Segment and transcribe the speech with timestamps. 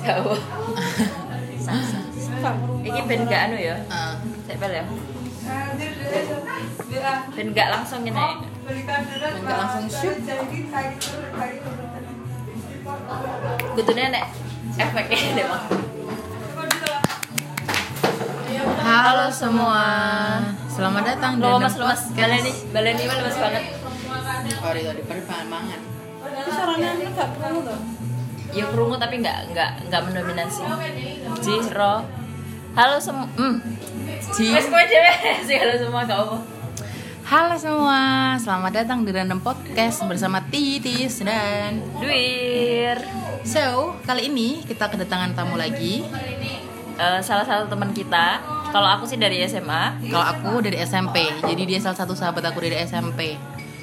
[0.00, 0.36] Gawa.
[2.84, 3.76] Iki ben gak anu ya.
[3.88, 4.20] Ah.
[4.44, 4.84] Sik bel ya.
[7.32, 8.44] Ben gak langsung ngene.
[9.40, 10.16] Nggak langsung shoot.
[13.76, 14.24] Kudune nek
[14.76, 15.64] efeknya deh, Bang.
[18.80, 19.86] Halo semua,
[20.68, 22.00] selamat datang di Lemas Random lemas.
[22.12, 22.16] Podcast.
[22.16, 23.64] Baleni, baleni mah lemas banget.
[26.50, 27.80] Sorry, sorry, pada pangan mangan.
[28.50, 30.62] Ya kerungu tapi nggak nggak nggak mendominasi.
[31.38, 32.02] Ji, ro.
[32.74, 33.30] Halo semua.
[34.34, 34.50] Ji.
[34.50, 35.12] Wes kowe dhewe
[35.46, 36.36] sih halo semua gak apa.
[37.30, 42.98] Halo semua, selamat datang di Random Podcast bersama Titis dan Duir.
[43.46, 46.02] So, kali ini kita kedatangan tamu lagi.
[47.00, 48.42] Eh, salah satu teman kita.
[48.74, 50.02] Kalau aku sih dari SMA.
[50.10, 53.38] Kalau aku dari SMP, jadi dia salah satu sahabat aku dari SMP.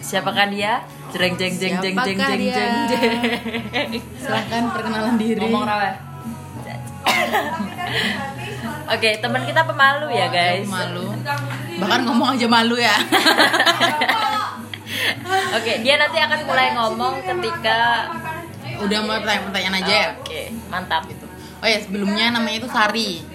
[0.07, 0.87] Siapakah dia?
[1.11, 3.91] Jeng jeng jeng jeng jeng jeng jeng jeng.
[4.23, 5.43] Silahkan perkenalan diri.
[5.43, 5.91] Ngomong rawa.
[8.87, 10.63] Oke, teman kita pemalu ya, guys.
[10.63, 11.11] Malu.
[11.83, 12.95] Bahkan ngomong aja malu ya.
[15.59, 18.07] Oke, dia nanti akan mulai ngomong ketika
[18.77, 20.07] Udah mulai pertanyaan-pertanyaan aja ya.
[20.21, 21.09] Oke, mantap.
[21.57, 23.25] Oh ya sebelumnya namanya itu Sari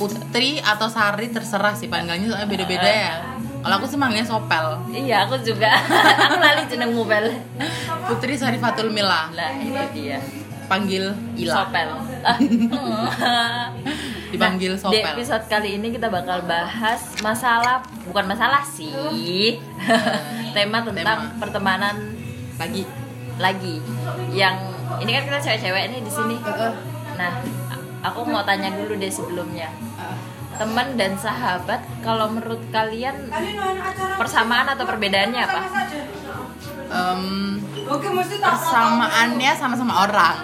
[0.00, 3.14] Putri atau Sari terserah sih panggilannya soalnya beda-beda ya
[3.60, 5.68] Kalau aku sih manggilnya Sopel Iya, aku juga.
[6.24, 7.28] aku lali jeneng mobile.
[8.08, 10.18] Putri Sari Fatul Mila Lah, itu dia.
[10.64, 11.88] Panggil Ila Sopel.
[14.32, 15.02] Dipanggil Nah, Sopel.
[15.02, 19.58] Di episode kali ini kita bakal bahas masalah bukan masalah sih.
[20.56, 21.38] Tema tentang Tema.
[21.42, 21.96] pertemanan
[22.56, 22.84] Lagi
[23.40, 23.80] lagi
[24.36, 24.52] yang
[25.00, 26.36] ini kan kita cewek-cewek nih di sini.
[27.16, 27.40] Nah,
[28.04, 29.72] aku mau tanya dulu deh sebelumnya.
[30.60, 33.32] Teman dan sahabat kalau menurut kalian
[34.20, 35.60] persamaan atau perbedaannya apa?
[36.90, 37.24] Em,
[38.38, 40.36] Persamaannya sama-sama orang.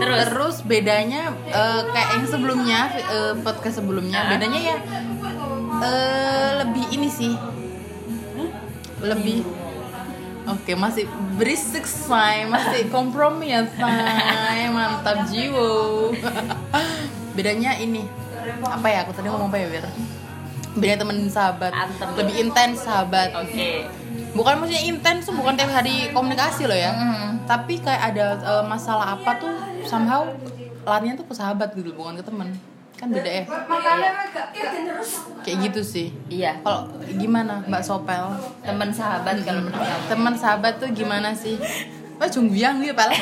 [0.00, 0.18] Terus?
[0.24, 4.28] Terus bedanya eh, kayak yang sebelumnya eh, Podcast sebelumnya Ah.
[4.32, 4.76] Bedanya ya
[5.82, 7.34] eh, Lebih ini sih.
[9.00, 9.44] Lebih
[10.50, 11.06] Oke masih
[11.38, 16.10] berisik say Masih kompromi ya say Mantap jiwo
[17.38, 18.04] Bedanya ini
[18.66, 19.06] Apa ya?
[19.06, 19.86] Aku tadi ngomong apa ya Bir?
[20.70, 21.74] Bedanya temen sahabat.
[21.74, 22.08] Antem.
[22.14, 23.34] Lebih intens sahabat.
[23.42, 23.90] Oke.
[24.38, 26.94] Bukan maksudnya intens tuh bukan tiap hari komunikasi loh ya.
[26.94, 27.42] Mm.
[27.50, 29.50] Tapi kayak ada eh, masalah apa tuh
[29.82, 30.30] Somehow
[30.84, 32.48] larinya tuh ke sahabat gitu bukan ke temen
[33.00, 33.44] Kan beda ya.
[35.40, 36.06] Kayak gitu sih.
[36.28, 36.84] Iya, Kalau
[37.16, 38.28] gimana Mbak Sopel?
[38.60, 40.04] Teman sahabat kalau menurut kamu.
[40.12, 41.56] teman sahabat tuh gimana sih?
[42.20, 43.08] Wah jungbiang gitu pal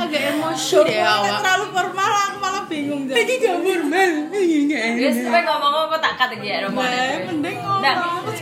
[0.00, 4.10] agak emosi deh awak terlalu formal aku malah bingung jadi ini gak formal.
[4.32, 7.20] Ini gak Wis kowe ngomong apa tak kat iki ya Nah, rombongan.
[7.28, 8.32] mending Nah, ngomong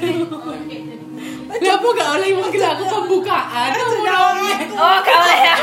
[1.59, 3.71] Gak apa gak oleh manggil aku pembukaan.
[3.75, 5.55] Oleh oh kau ya.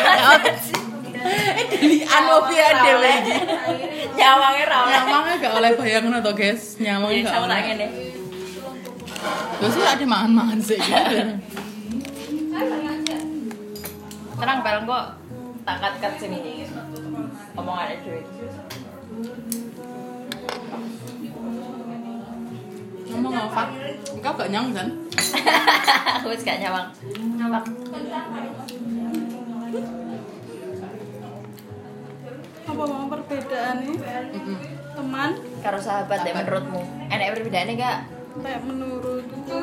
[1.35, 3.35] Eh dilian mobil ada lagi
[4.15, 4.93] Nyawangnya ra oleh.
[4.95, 7.87] Nyamangnya gak oleh bayangin atau guys Nyamangnya Jadi gak oleh ngene.
[9.59, 10.79] Biasanya ada mangan-mangan sih
[14.35, 15.05] Tenang bareng kok
[15.65, 16.67] tak kat-kat sini.
[17.57, 18.21] Omongan dhewe.
[23.15, 23.63] Ngomong apa?
[24.11, 24.87] Engkau gak nyang kan?
[26.19, 26.87] Aku gak nyawang.
[27.39, 27.65] Nyawang.
[32.75, 33.95] Apa mau perbedaan nih
[34.91, 35.29] teman?
[35.63, 36.81] Karo sahabat deh menurutmu.
[37.07, 37.99] Enak perbedaannya gak?
[38.43, 39.59] kayak menurutku.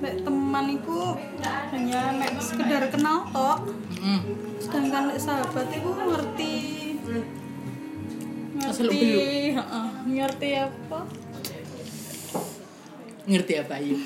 [0.00, 1.00] Nek teman itu
[1.72, 3.68] hanya nek sekedar kenal tok.
[4.00, 4.20] Mm.
[4.60, 6.54] sedangkan nek sahabat itu ngerti.
[8.56, 9.04] Ngerti
[10.08, 10.98] ngerti apa?
[13.24, 14.00] Ngerti apa yuk?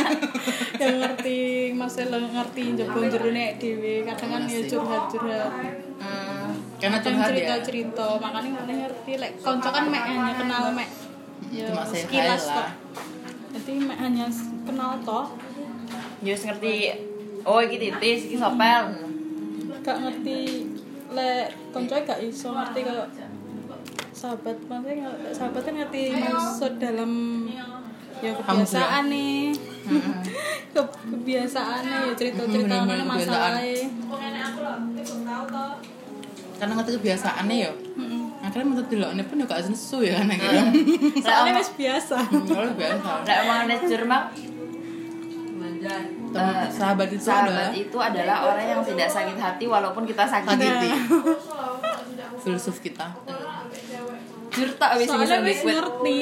[0.80, 1.38] yang ngerti
[1.76, 4.04] masalah ngerti jebol jero nek dhewe.
[4.08, 6.56] Kadang kan ya curhat-curhat Hmm.
[6.80, 10.88] Karena kadang curhat ya cerita-cerita makanya mana ngerti lek konco kan mek hanya kenal mek
[11.52, 12.68] ya sekilas tok
[13.52, 14.26] jadi mek hanya
[14.64, 15.26] kenal tok
[16.20, 16.92] Ya wis ngerti.
[17.48, 18.92] Oh, iki titis, iki sopel.
[19.80, 20.68] gak ngerti
[21.16, 23.08] lek konco gak iso ngerti kalau
[24.12, 27.12] sahabat maksudnya sahabat kan ngerti maksud dalam
[28.20, 29.56] ya kebiasaan nih.
[30.70, 32.12] Ke- kebiasaan nih ya.
[32.14, 33.88] Cerita cerita Hmm, mana masalahnya
[36.60, 37.72] Karena ngerti kebiasaannya ya?
[37.96, 38.22] Mm-mm.
[38.40, 40.64] Akhirnya menurut diloknya pun ya gak nesu ya kan akhirnya
[41.18, 42.16] soalnya wis biasa.
[42.20, 43.10] Kalau biasa.
[43.24, 44.22] Nek omongan Jerman
[45.80, 50.22] Temen, Eh, sahabat itu sahabat adalah itu adalah orang yang tidak sakit hati walaupun kita
[50.22, 50.52] sakit.
[50.52, 50.88] sakiti
[52.38, 53.08] filsuf kita.
[54.50, 56.20] Jujur tak wis ngerti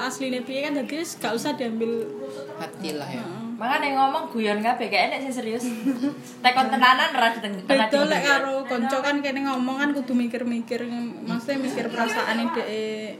[0.00, 2.08] Aslinya piye kan jadi wis gak usah diambil.
[2.58, 3.22] Hati lah ya.
[3.60, 5.68] Makanya ngomong guyon kabeh gak enak sih serius.
[6.42, 8.24] Tekon tenanan ra diteng beda lek diguyon.
[8.24, 10.88] karo konco kan kene ngomong kan kudu mikir-mikir
[11.28, 12.68] maksudnya mikir perasaane dhek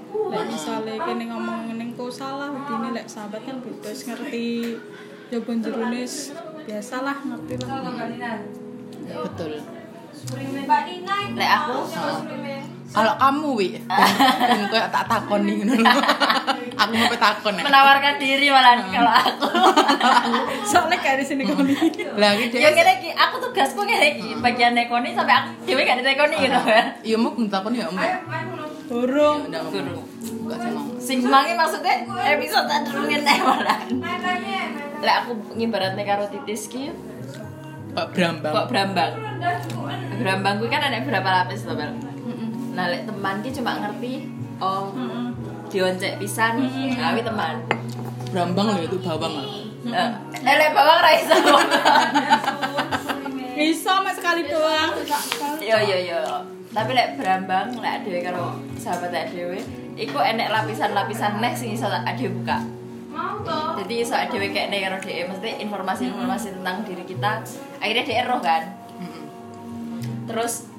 [0.00, 4.80] lek misale kene ngomong ning kok salah begini lek sahabat kan beda wis ngerti.
[5.28, 6.32] Jawaban jerone wis
[6.64, 8.40] biasalah ngerti lah.
[9.28, 9.52] Betul.
[11.36, 11.76] Lek aku
[12.90, 16.00] kalau kamu wi ben koyo tak takoni ngono lho.
[16.74, 19.46] aku mau takon ya menawarkan diri malah kalau aku.
[20.70, 21.76] Soalnya kayak di sini koni.
[22.18, 26.02] Lah iki ya kene iki aku tugasku kene iki bagian nekoni sampai aku dhewe gak
[26.02, 27.96] ditekoni gitu kan iya mau takon ya om
[28.90, 31.94] burung udah mau enggak sih mau sing mangi maksudnya
[32.26, 33.78] episode tak durungin teh malah.
[35.00, 36.90] Lek aku ngibaratne karo titis ki.
[37.90, 38.54] Pak Brambang?
[38.54, 39.12] Kok berambang
[40.20, 42.09] berambang gue kan ada berapa lapis tuh Bel?
[42.70, 44.30] Nah lek teman ki cuma ngerti
[44.62, 44.94] oh
[45.70, 46.66] dioncek pisan
[46.98, 47.54] ngawi teman.
[48.30, 49.46] Brambang lho itu bawang lah.
[49.80, 50.10] Eh,
[50.46, 51.34] eh lek bawang ra iso.
[53.58, 54.90] Bisa mas sekali doang.
[55.62, 56.22] Yo yo yo.
[56.70, 59.58] Tapi lek berambang lek dhewe karo sahabat dhewe
[59.98, 62.62] iku enek lapisan-lapisan neh sing iso ade buka.
[63.82, 67.42] Jadi iso dhewe kayak nih karo dhewe mesti informasi-informasi tentang diri kita.
[67.82, 68.62] Akhirnya dhewe roh kan.
[70.30, 70.69] Terus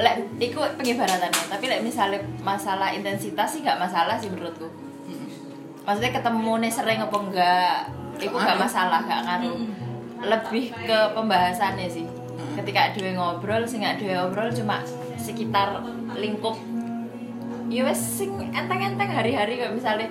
[0.00, 4.66] lek iku pengibaratannya tapi lek misalnya masalah intensitas sih gak masalah sih menurutku.
[5.84, 7.76] Maksudnya ketemu nih sering apa enggak
[8.16, 9.60] itu gak masalah gak ngaruh.
[10.20, 12.08] Lebih ke pembahasannya sih.
[12.56, 14.80] Ketika dua ngobrol sing gak dua ngobrol cuma
[15.20, 15.84] sekitar
[16.16, 16.56] lingkup.
[17.70, 20.08] Ya wes sing enteng-enteng hari-hari kayak misalnya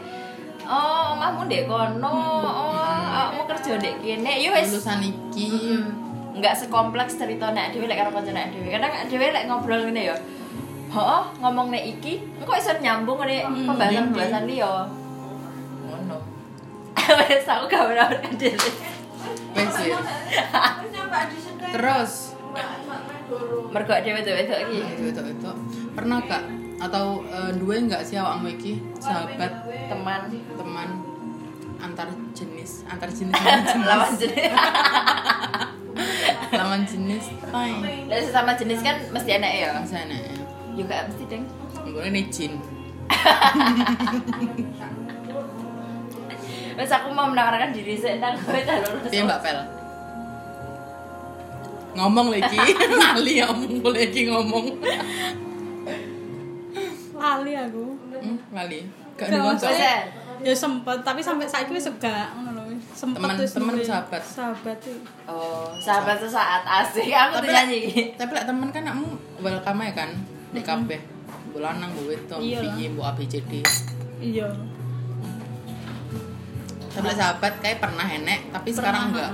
[0.69, 2.13] oh omahmu dek kono
[2.45, 4.37] oh mau kerja dek kene.
[4.37, 5.49] Ya wes lulusan iki
[6.39, 8.67] nggak sekompleks cerita nek dhewe lek karo kanca nek dhewe.
[8.71, 10.17] Kadang nek dhewe lek ngobrol ngene ya
[10.89, 14.89] heeh ngomong nek iki engko iso nyambung nek pembahasan-pembahasan liya?
[15.85, 16.17] Ngono.
[17.29, 18.71] Wes aku gak menawarkan diri
[19.53, 19.99] wes ya.
[21.73, 22.13] Terus?
[23.69, 24.79] Mergo dhewe tuh wedok iki.
[24.81, 25.51] Itu itu itu
[25.93, 26.43] pernah kak
[26.79, 28.81] atau eh, dua nggak sih awakmu iki?
[28.97, 29.67] Sahabat?
[29.89, 30.21] Teman.
[30.57, 30.89] Teman.
[31.79, 32.83] Antar jenis.
[32.89, 33.37] Antar jenis
[33.89, 34.51] lawan jenis
[37.19, 37.75] jenis tay
[38.07, 39.75] Lek sesama jenis kan mesti enak ya?
[39.83, 40.31] Sana ya.
[40.73, 41.43] Juga mesti deng.
[41.83, 42.55] Gue ini jin.
[46.79, 49.11] Wes aku mau menawarkan diri saya nang kowe tak lurus.
[49.11, 49.59] Iya mbak Pel?
[51.99, 52.55] Ngomong lagi
[53.03, 54.79] kali ya ngomong lagi ngomong.
[57.19, 57.99] Lali aku.
[58.15, 58.87] Hmm, kali
[59.19, 59.67] gak Gak Wes,
[60.39, 62.58] ya sempet tapi sampai saat ngono lho.
[62.99, 64.19] Sempet Temen- wis temen duwe sahabat.
[64.21, 64.99] sahabat tuh.
[65.23, 67.07] Oh, sahabat sesaat asik.
[67.07, 67.79] Aku tuh lek- nyanyi.
[68.13, 69.07] tapi lah temen kan kamu
[69.39, 70.09] welcome ya kan.
[70.49, 70.99] Di kabeh.
[71.49, 72.05] bu lanang bu
[72.37, 72.75] Iya lah.
[72.75, 73.51] piye bu ABCD
[74.21, 74.45] iya.
[76.89, 79.31] Tapi lek sahabat kayak pernah enek tapi sekarang enggak.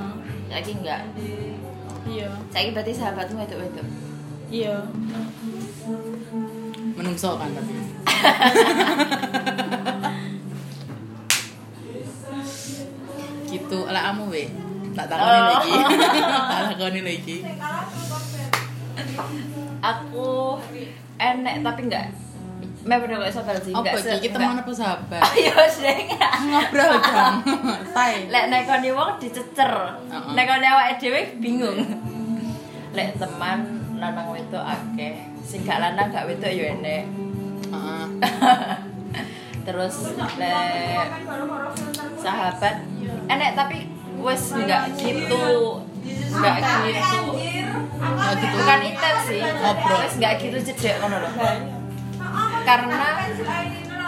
[0.48, 1.02] Lagi enggak.
[2.06, 2.30] iya.
[2.48, 3.82] Saiki berarti sahabatmu itu itu.
[4.54, 4.80] iya.
[6.96, 7.74] Menungso kan tapi
[13.66, 14.44] gitu lah kamu we
[14.94, 15.46] tak takoni Oh.
[15.52, 15.72] lagi
[16.52, 17.38] tak takoni lagi
[19.78, 20.58] Aku
[21.16, 22.08] enek tapi enggak
[22.86, 26.06] Meh bener kok sabar sih, apa iki kita mana apa sahabat Ayo sing.
[26.45, 27.36] ngobrol dong
[27.98, 29.74] tay Lek nekoni wong dicecer.
[30.30, 31.81] Nekoni awake dhewe bingung.
[32.94, 33.66] Lek teman
[33.98, 35.18] lanang wedok akeh.
[35.42, 37.10] Sing gak lanang gak wedok ya enek.
[37.74, 38.06] Heeh.
[39.66, 39.95] Terus
[40.38, 41.10] lek
[42.16, 42.76] sahabat
[43.28, 43.78] enek tapi
[44.22, 45.45] wes nggak gitu
[46.36, 46.56] nggak
[46.86, 47.22] gitu
[47.95, 48.56] Nggak gitu.
[48.60, 49.98] bukan intens sih Ngobrol.
[50.00, 51.31] wes nggak gitu cedek ngono loh
[52.66, 53.00] karena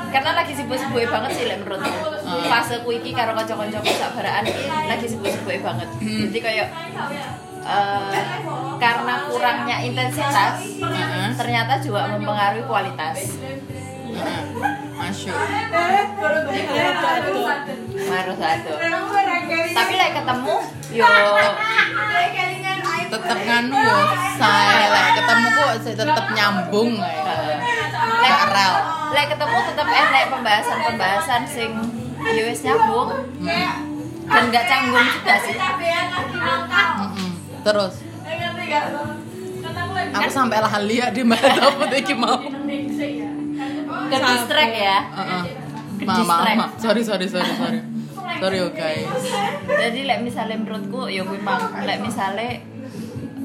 [0.08, 1.92] karena lagi sibuk-sibuk banget sih lek menurutku
[2.48, 6.68] fase ku iki karo kanca-kancaku sabaraan iki lagi sibuk-sibuk banget jadi kayak
[7.66, 8.22] eh,
[8.78, 11.30] karena kurangnya intensitas Heeh.
[11.34, 13.18] ternyata juga mempengaruhi kualitas.
[14.98, 15.38] Masuk.
[18.08, 18.72] Maru satu.
[19.76, 20.56] Tapi lek ketemu
[20.94, 21.08] yo.
[23.08, 23.98] Tetep nganu yo
[24.36, 27.56] saya lah ketemu kok saya tetep nyambung eh,
[28.20, 28.74] lek lek rel.
[29.16, 31.72] Lek ketemu tetep enek pembahasan-pembahasan sing
[32.20, 33.10] yo wis nyambung.
[34.28, 35.56] Dan gak canggung juga sih.
[37.64, 37.94] Terus.
[40.08, 42.36] Aku sampai lah lihat di mana apa iki mau
[44.08, 44.98] Dan distract ya.
[45.12, 45.44] Heeh.
[46.08, 46.66] Ma, ma, ma.
[46.78, 47.80] Sorry, sorry, sorry, sorry.
[48.38, 49.08] Sorry yo guys.
[49.66, 52.62] Jadi lek misalnya menurutku yo memang lek misalnya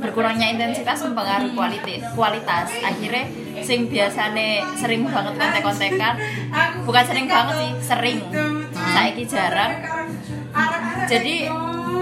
[0.03, 3.25] berkurangnya intensitas mempengaruhi kualitas kualitas akhirnya
[3.63, 6.19] sing biasane sering banget kontek-kontekan
[6.83, 8.19] bukan sering banget sih sering
[8.75, 9.79] saiki jarang
[11.07, 11.47] jadi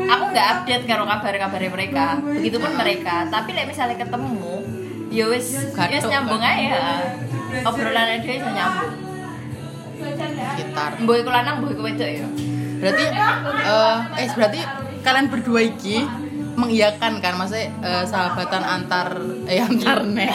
[0.08, 4.64] aku nggak update karo kabar-kabar mereka begitupun mereka tapi like, misalnya ketemu
[5.12, 6.80] ya wis ya nyambung aja
[7.66, 8.94] obrolan dia bisa nyambung.
[10.56, 10.90] Gitar.
[11.02, 12.26] Mbok iku lanang mbok iku wedok ya.
[12.80, 13.04] Berarti
[13.66, 14.60] eh eh berarti
[15.04, 15.96] kalian berdua iki
[16.56, 17.36] mengiyakan kan?
[17.36, 19.08] Maksudnya eh, sahabatan antar
[19.44, 20.30] eh antar nek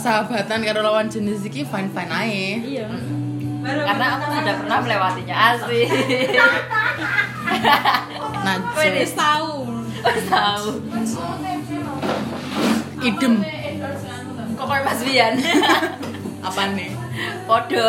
[0.00, 2.88] sahabatan karo lawan jenis iki fine fine aja iya
[3.60, 5.34] karena aku sudah pernah melewatinya.
[5.36, 5.84] Asli
[8.40, 9.68] nah wis tahu
[10.32, 10.80] tahu
[13.04, 13.44] idem
[14.70, 15.34] kok kayak Mas Wian
[16.46, 16.90] apa nih?
[17.42, 17.84] Podo.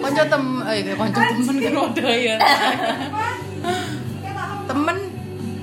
[0.00, 2.36] Konco tem eh konco temen kan udah ya
[4.64, 4.96] temen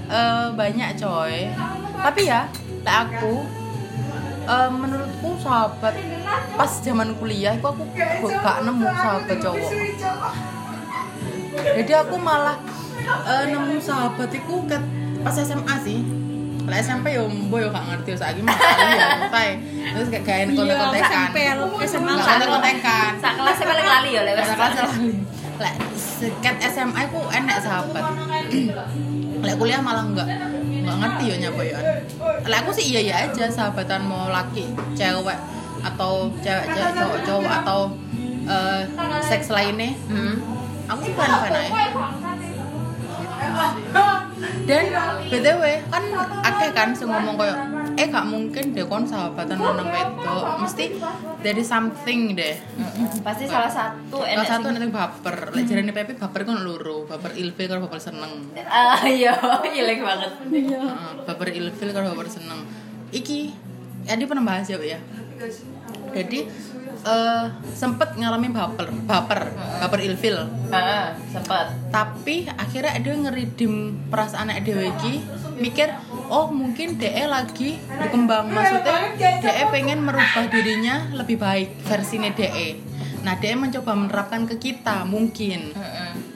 [0.05, 1.49] eh, banyak coy.
[2.05, 2.45] Tapi ya
[2.85, 3.33] kayak aku
[4.45, 5.97] eh, menurutku sahabat
[6.53, 7.81] pas zaman kuliah itu aku
[8.29, 9.71] gak nemu sahabat cowok.
[11.81, 12.61] Jadi aku malah
[13.25, 14.77] eh, nemu sahabat itu ke
[15.25, 16.24] pas SMA sih
[16.65, 19.49] lah SMP yo mbo yo gak ngerti saiki mah kali ya santai.
[19.93, 21.37] terus kayak gaen iya kontek-kontekan SMP
[21.85, 24.93] SMA Gak kan kontek-kontekan sak kelasnya paling lali ya lewat kelas
[25.55, 28.03] Lek seket SMA aku enek sahabat.
[29.45, 31.79] Lek kuliah malah enggak enggak ngerti ya nyapa ya.
[32.43, 35.39] Lek aku sih iya iya aja sahabatan mau laki, cewek
[35.79, 37.79] atau cewek cewek cowok cowok atau
[38.51, 38.81] eh,
[39.23, 39.95] seks lainnya.
[40.11, 40.35] hmm.
[40.85, 42.24] Aku sih fan fan aja.
[44.65, 44.85] Dan
[45.29, 46.03] btw kan
[46.43, 47.55] akeh kan sing ngomong koyo
[47.95, 50.59] eh gak mungkin deh kon sahabatan lanang wedok.
[50.59, 50.99] Mesti
[51.39, 52.55] dari something deh.
[53.23, 57.31] Pasti salah satu Salah enak satu nanti baper, lek jarane Pepe baper kan loro, baper
[57.39, 58.51] ilfil karo baper seneng.
[58.67, 59.31] ah iya
[59.63, 60.31] ilek banget.
[60.51, 60.81] Iya.
[60.83, 62.67] Heeh, baper ilfil karo baper seneng.
[63.15, 63.39] Iki
[64.03, 64.99] ya dia pernah bahas ya, ya.
[66.11, 66.47] Jadi
[67.03, 69.51] eh sempet ngalamin baper, baper,
[69.83, 70.47] baper ilfil.
[70.71, 75.23] ah sempat Tapi akhirnya ada ngeridim perasaan anak dewe iki
[75.57, 75.89] mikir
[76.29, 78.51] oh mungkin DE lagi berkembang.
[78.51, 85.01] Maksudnya DE pengen merubah dirinya lebih baik versinya DE nah DE mencoba menerapkan ke kita
[85.09, 85.73] mungkin.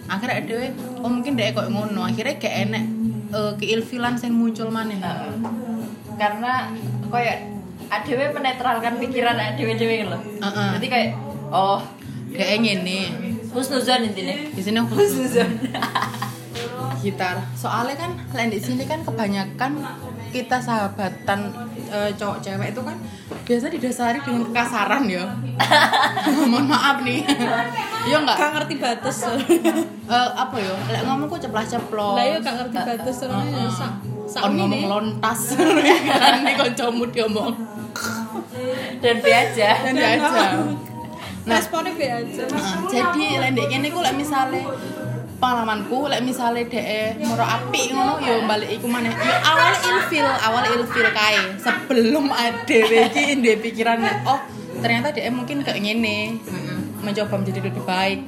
[0.09, 0.73] Akhirnya dewe
[1.05, 2.01] oh mungkin DE kok ngono.
[2.01, 2.85] Akhirnya kayak enek
[3.29, 4.97] eh, keilfilan yang muncul maneh.
[6.17, 6.73] Karena
[7.13, 7.58] kayak
[7.89, 10.69] adewe menetralkan pikiran adewe dewe loh Heeh.
[10.77, 11.09] jadi kayak
[11.49, 11.81] oh
[12.29, 12.99] DE ngene.
[13.49, 15.49] husnuzon intinya di sini husnuzon.
[16.99, 17.41] Gitar.
[17.55, 19.81] Soalnya kan lain di sini kan kebanyakan
[20.29, 21.49] kita sahabatan
[21.89, 22.93] eh, cowok cewek itu kan
[23.41, 25.25] biasa didasari dengan kekasaran ya
[26.53, 27.25] mohon maaf nih.
[28.05, 29.17] Iya enggak gak ngerti batas
[30.09, 33.73] Eh, apa ya lek ngomong kok ceplas ceplos lah iya gak ngerti batas soalnya sak
[33.73, 33.93] sak
[34.37, 37.53] ini ngomong lontas kan nih kancamu diomong.
[38.99, 39.69] Dan be aja.
[39.81, 40.29] Dan dia aja.
[41.47, 41.57] Nah.
[41.57, 42.43] responnya be aja.
[42.91, 44.61] Jadi lain dek kene ku lek misale
[45.39, 49.13] pengalamanku lek misale dhek moro apik ngono ya balik iku maneh.
[49.15, 51.41] Ya awal ilfil awal ilfil kae.
[51.57, 52.29] Sebelum
[52.67, 54.39] dhewe iki ndek pikiran oh
[54.83, 56.37] ternyata dhek mungkin kayak ngene.
[56.99, 58.27] Mencoba menjadi lebih baik.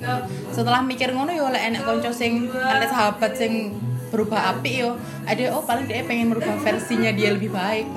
[0.49, 3.75] Setelah mikir ngono ya lek enek kanca sing enek sahabat sing
[4.11, 4.99] berubah apik yo.
[5.23, 7.87] Ada oh paling dia pengen merubah versinya dia lebih baik.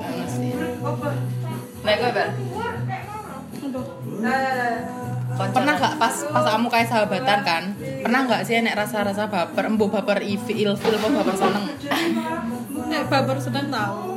[1.85, 2.25] Baik gue
[5.35, 7.63] pernah gak pas pas kamu kayak sahabatan kan?
[7.75, 11.65] Pernah gak sih enek rasa-rasa baper embo baper ivi ilfil apa baper seneng?
[12.87, 14.15] Eh, baper sedang tahu.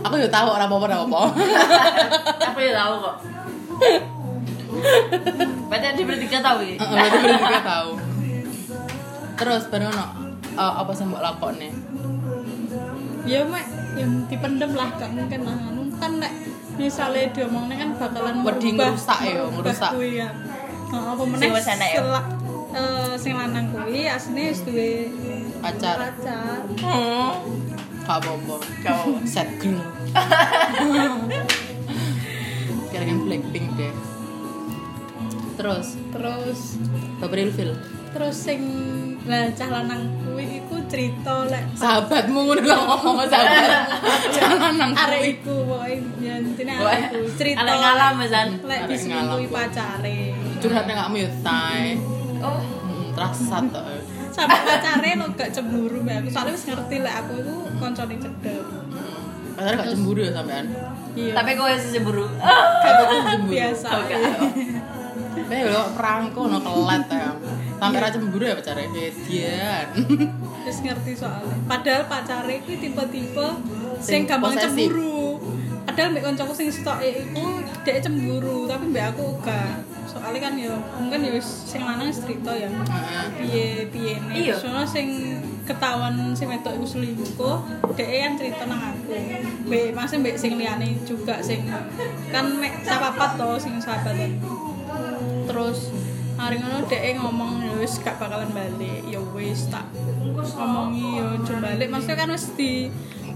[0.00, 1.22] aku ya tahu orang apa apa
[2.40, 3.16] aku ya tahu kok.
[5.68, 7.90] Berarti ada bertiga tahu ya berarti gak tahu
[9.40, 9.88] terus baru
[10.60, 11.68] eh, apa sih mbak lakone
[13.22, 16.32] Ya mek yang dipendem lah gak mungkin lah anu kan nek
[16.74, 19.90] misalnya diomongnya kan bakalan Wedi merubah- ngerusak ya, ngerusak.
[19.92, 20.28] kuwi ya.
[20.90, 21.62] Heeh, apa meneh Sing ya?
[21.94, 22.28] sela-
[22.72, 25.12] eh, sing lanang kuwi asline wis duwe
[25.60, 26.64] pacar pacar.
[26.64, 27.30] hmm.
[28.00, 29.20] gak apa-apa Kau.
[29.22, 29.78] sad girl
[32.90, 33.92] kira Blackpink deh
[35.54, 36.60] terus Terus
[37.20, 37.70] baper ilfil
[38.10, 38.62] terus sing
[39.28, 43.70] lah cah lanang kuwi iku cerita lek sahabatmu ngono lho ngomong sahabat.
[44.36, 47.20] Jangan nang arek iku pokoke ya arek iku.
[47.36, 48.48] Cerita Arek ngalam, San.
[48.64, 49.38] lek ngalam.
[49.46, 50.18] pacare.
[50.58, 51.30] Curhat nang kamu ya
[52.40, 52.60] oh.
[52.60, 53.84] Hmm, terasat tuh
[54.30, 56.24] sampai pacare lo gak cemburu mbak.
[56.24, 58.62] Aku soalnya wis ngerti lek aku itu koncone cedek
[59.54, 60.66] Padahal gak cemburu ya sampean.
[61.12, 61.32] Iya.
[61.36, 62.24] Tapi gue sih cemburu?
[62.40, 63.88] Gak cemburu biasa.
[64.00, 64.14] Oke.
[65.30, 67.30] Tapi lo perangko no kelat ya
[67.80, 69.86] Sampai ra cemburu ya pacarnya Hedian
[70.60, 71.56] terus ngerti soalnya.
[71.64, 73.48] Padahal pacare itu tipe-tipe
[73.98, 74.68] sing gampang posesif.
[74.86, 75.40] cemburu.
[75.82, 77.44] Padahal mbak koncoku sing stoke iku
[77.82, 82.68] dhek cemburu tapi mbak aku gak soalnya kan ya mungkin ya sing lanang cerita ya.
[83.34, 84.54] Piye piye Iya.
[84.54, 85.08] soalnya sing
[85.62, 87.56] ketahuan sing wedok iku selingkuh
[87.96, 89.16] dhek kan cerita nang aku.
[89.66, 91.64] Mbak masih mbak sing liyane juga sing
[92.28, 94.14] kan mek sahabat to sing sahabat
[95.46, 95.90] terus
[96.40, 99.04] hari ngono dhek ngomong ya wis gak bakalan balik.
[99.04, 99.84] Ya wis tak
[100.32, 101.88] ngomongi ya ojo balik.
[101.92, 102.88] Maksudnya kan wis di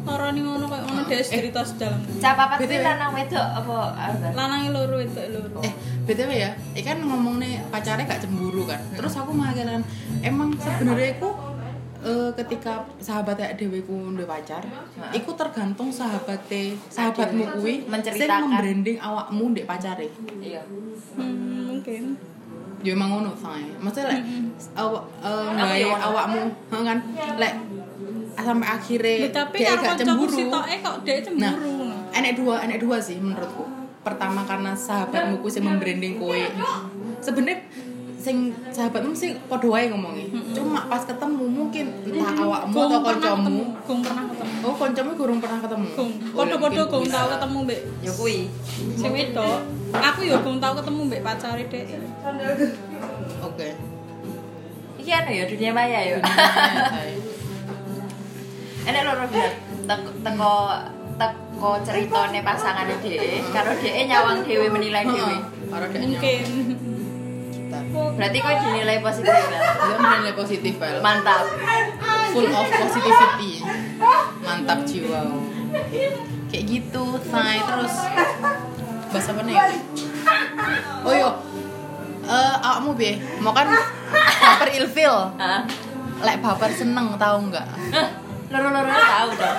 [0.05, 3.77] loroni ngono kayak ngono dhek cerita sedalam Cap apa sih lanang wedok apa
[4.33, 5.61] lanangi loro itu loro.
[5.61, 5.73] Eh
[6.05, 8.81] btw ya ikan ngomong nih pacarnya gak cemburu kan.
[8.93, 9.81] Terus aku mengatakan
[10.21, 11.31] emang sebenarnya aku
[12.05, 14.61] eh, ketika sahabatnya deweku duwe pacar,
[15.17, 18.53] iku tergantung sahabate sahabatmu kuwi sing Menceritakan.
[18.53, 20.13] membranding awakmu ndek pacare.
[20.37, 20.61] Iya.
[21.17, 22.03] hmm, mungkin
[22.85, 23.65] Ya emang ngono say.
[23.81, 24.21] Maksudnya lek
[24.77, 26.05] awak eh, gawe ya ngono.
[26.05, 26.99] awakmu heh, kan
[27.35, 27.53] lek
[28.37, 30.29] sampai akhirnya Ya, tapi dia gak cemburu.
[30.29, 33.65] sitoke kok dhek Nah, cemburu enek dua, enek dua sih menurutku.
[34.01, 36.37] Pertama karena sahabatmu ku sing membranding kowe.
[37.19, 37.65] Sebenarnya
[38.25, 38.37] sing
[38.73, 40.33] sahabatmu sih padha wae ngomongi.
[40.57, 43.57] Cuma pas ketemu mungkin entah awakmu atau kancamu.
[43.85, 45.89] gong pernah ketemu Oh, kancamu gurung pernah ketemu.
[45.93, 48.49] gong podo-podo mungkin gong tau ketemu mbek Ya kuwi.
[48.97, 49.61] sing wedok
[49.93, 51.85] aku ya gong tau ketemu mbek pacare dhek
[53.45, 53.69] Oke.
[54.97, 56.17] Iki anu ya dunia maya ya.
[58.85, 59.53] Enek loro bener.
[60.25, 60.53] Teko
[61.15, 65.37] teko ceritane pasangane dhewe karo dhewe nyawang dhewe menilai dhewe.
[65.69, 66.41] Karo dia mungkin
[67.95, 69.61] Berarti kau dinilai positif kan?
[69.63, 70.99] Dia menilai positif, Vel.
[70.99, 71.47] Mantap.
[72.35, 73.63] Full of positivity.
[74.43, 75.23] Mantap jiwa.
[76.51, 77.59] Kayak gitu, say.
[77.63, 77.95] Terus
[79.15, 79.57] bahasa apa nih?
[81.07, 81.31] Oh yo,
[82.27, 83.71] eh awakmu be, mau kan
[84.43, 85.31] baper ilfil,
[86.25, 87.69] lek baper seneng tahu nggak?
[88.55, 89.59] Loro-loro tahu dong.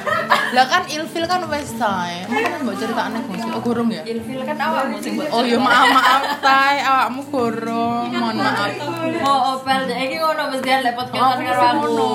[0.55, 3.43] Lah kan ilfil kan wes say, makanya mbok ceritane Gus.
[3.51, 4.07] Oh gorong ya?
[4.07, 8.71] Ilfil kan awakmu sing Oh iya maaf maaf say, awakmu gorong, mohon maaf.
[9.19, 12.07] Oh, opel deh iki ngono mesti lek podcast karo aku.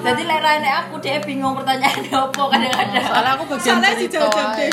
[0.00, 3.04] Jadi lek rene aku dia bingung pertanyaannya apa kadang-kadang.
[3.04, 4.00] Soalnya aku bagian Soalnya cerita.
[4.00, 4.70] dijawab deh.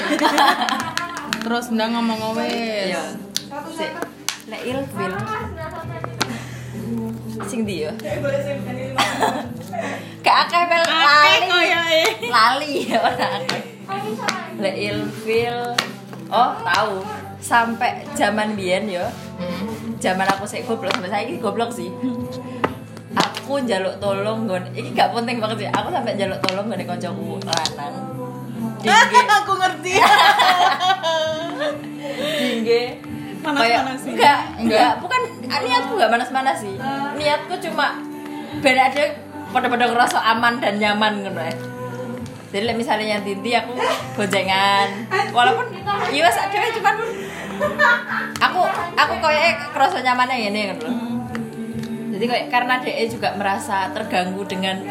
[1.43, 2.95] Terus ndang ngomong wes.
[2.95, 3.03] Iya.
[4.47, 5.11] Lek ilfil.
[7.49, 7.91] Sing ndi ya?
[10.23, 11.47] Gak akeh pel akeh lali.
[11.49, 13.61] koyoke Lali ora akeh.
[14.61, 15.59] Lek ilfil.
[16.29, 17.01] Oh, tahu.
[17.43, 19.09] Sampai zaman biyen ya.
[19.41, 19.97] Hmm.
[19.99, 21.89] Zaman aku sik goblok sampai saiki goblok sih.
[23.13, 24.63] Aku njaluk tolong nggon.
[24.71, 25.69] Iki gak penting banget sih.
[25.73, 27.95] Aku sampai njaluk tolong nggon kancaku lanang.
[29.43, 29.95] Aku ngerti
[32.39, 32.83] Dingge.
[33.43, 34.11] Manas-manas sih.
[34.15, 36.75] Enggak, enggak, bukan niatku enggak manas-manas sih.
[37.19, 37.99] Niatku cuma
[38.63, 39.03] ben aja
[39.51, 41.53] pada-pada ngerasa aman dan nyaman ngono ae.
[42.53, 43.73] Jadi like, misalnya yang Tinti aku
[44.13, 45.09] goncengan.
[45.33, 45.73] Walaupun
[46.13, 46.95] iya sak dhewe cuman
[48.37, 48.61] aku
[48.93, 49.41] aku koyo
[49.73, 50.91] kerasa nyamannya ngene ngono lho.
[52.13, 54.85] Jadi kayak karena DE juga merasa terganggu dengan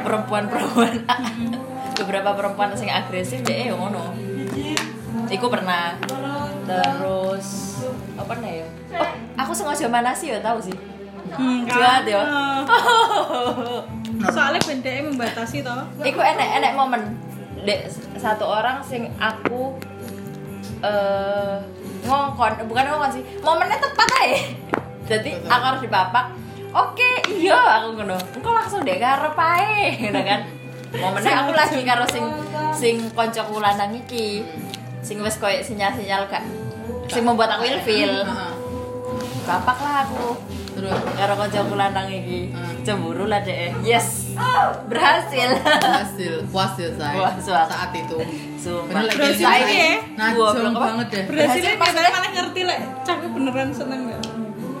[0.00, 1.04] perempuan-perempuan
[2.00, 4.16] beberapa perempuan yang agresif DE ya ngono.
[5.28, 6.00] Iku pernah.
[6.66, 7.48] Terus
[8.14, 8.68] apa nih ya?
[8.98, 9.10] Oh,
[9.42, 10.76] aku sengaja mana sih ya tahu sih.
[11.32, 12.22] Hmm, Jahat ya.
[14.22, 17.02] soalnya bendeke membatasi toh Iku enek-enek momen.
[17.62, 19.74] Dek satu orang sing aku
[20.82, 21.56] eh
[22.06, 23.22] ngongkon, bukan ngongkon sih.
[23.42, 24.40] Momennya tepat aja.
[25.06, 26.26] Jadi aku harus dipapak.
[26.72, 28.16] Oke, iya aku ngono.
[28.32, 30.40] Engko langsung dek karep ae, ngono kan.
[30.92, 32.24] Momennya aku lagi karo sing
[32.72, 34.44] sing koncoku lanang iki.
[35.02, 36.46] Sing wis koyo sinyal-sinyal kak.
[37.06, 38.22] Sing membuat aku ilfil.
[39.42, 40.38] Bapak lah aku.
[40.72, 42.54] Terus Karo koncoku lanang iki.
[42.82, 43.76] Cemburu lah dek.
[43.82, 44.32] Yes.
[44.88, 45.52] Berhasil.
[45.60, 47.68] hasil puas ya saya Puas, puas.
[47.68, 48.16] saat itu
[48.56, 48.88] Sumpah.
[48.88, 49.92] Bener lagi Berhasil saya ini ya?
[50.16, 54.20] najong banget deh Berhasil kita malah ngerti lek cakep beneran seneng gak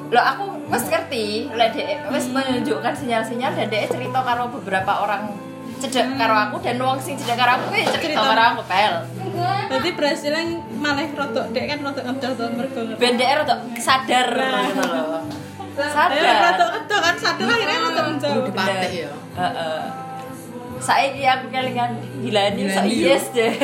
[0.08, 5.28] lo aku wes ngerti lek dek wes menunjukkan sinyal-sinyal dan dek cerita karo beberapa orang
[5.82, 8.22] cedek karo aku dan wong sing cedek karo aku kuwi cerita Cerita.
[8.22, 8.94] karo aku pel
[9.66, 10.42] berarti berhasilnya
[10.78, 14.28] malah rodok dek kan rodok ngedol tuh mergo ben dek rada sadar
[15.72, 15.72] Nah.
[15.72, 19.80] Eh, sadar rodok ngedol kan sadar akhirnya rodok menjauh dipatek ya Heeh.
[20.78, 23.54] Saiki aku kelingan gila nih so Gilani, yes deh.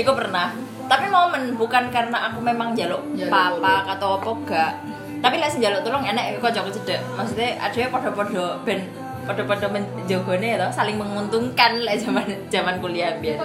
[0.00, 0.48] Iku pernah.
[0.88, 4.72] Tapi momen bukan karena aku memang jaluk Njaluk papa atau apa enggak.
[5.20, 7.00] Tapi lek sing jaluk tolong enek kok joko cedek.
[7.14, 8.80] Maksudnya ada podo-podo ben
[9.22, 13.38] podo-podo menjogone ya toh, saling menguntungkan lek zaman zaman kuliah biar.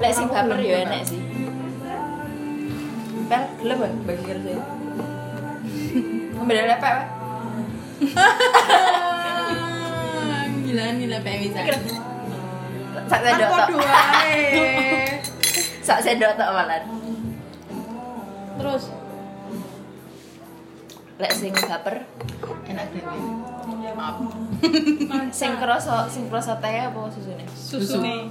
[0.00, 1.20] Lek sing baper ya enek sih.
[3.28, 4.54] Pel, gelem ya bagi kerja.
[6.40, 7.14] Ambil lepek wae.
[10.64, 11.76] gila nih lah PMI saya
[13.06, 13.68] sak sendok tok
[15.86, 16.82] sak sendok tok malan
[18.58, 18.90] terus
[21.22, 22.02] lek sing baper
[22.66, 23.04] enak deh
[23.94, 24.18] maaf
[25.38, 27.98] sing kroso sing kroso teh apa susune susu.
[28.00, 28.28] Nih